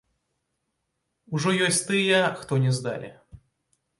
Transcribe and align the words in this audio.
Ужо 1.39 1.49
ёсць 1.67 1.83
тыя, 1.91 2.21
хто 2.39 2.53
не 2.65 2.71
здалі! 2.79 3.09